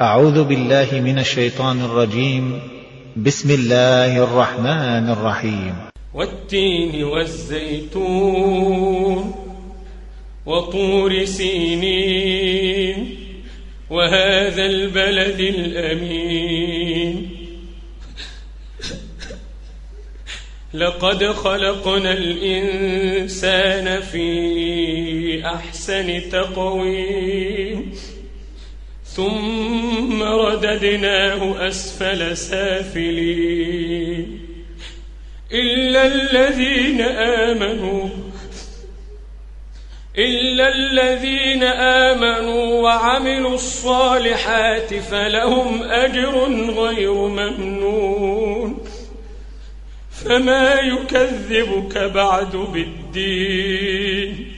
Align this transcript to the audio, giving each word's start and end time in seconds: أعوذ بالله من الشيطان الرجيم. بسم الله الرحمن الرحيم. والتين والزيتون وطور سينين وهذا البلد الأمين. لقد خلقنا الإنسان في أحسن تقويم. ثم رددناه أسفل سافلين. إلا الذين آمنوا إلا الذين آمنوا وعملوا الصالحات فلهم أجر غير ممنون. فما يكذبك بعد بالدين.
أعوذ 0.00 0.44
بالله 0.44 0.88
من 0.92 1.18
الشيطان 1.18 1.80
الرجيم. 1.84 2.60
بسم 3.16 3.50
الله 3.50 4.24
الرحمن 4.24 5.10
الرحيم. 5.10 5.74
والتين 6.14 7.04
والزيتون 7.04 8.34
وطور 10.46 11.24
سينين 11.24 12.96
وهذا 13.90 14.66
البلد 14.66 15.40
الأمين. 15.40 17.30
لقد 20.74 21.24
خلقنا 21.24 22.12
الإنسان 22.12 24.00
في 24.00 25.42
أحسن 25.46 26.30
تقويم. 26.30 27.92
ثم 30.18 30.24
رددناه 30.24 31.68
أسفل 31.68 32.36
سافلين. 32.36 34.40
إلا 35.52 36.06
الذين 36.06 37.00
آمنوا 37.00 38.08
إلا 40.18 40.74
الذين 40.74 41.62
آمنوا 41.62 42.82
وعملوا 42.82 43.54
الصالحات 43.54 44.94
فلهم 44.94 45.82
أجر 45.82 46.52
غير 46.70 47.14
ممنون. 47.14 48.78
فما 50.24 50.74
يكذبك 50.74 51.98
بعد 51.98 52.56
بالدين. 52.56 54.57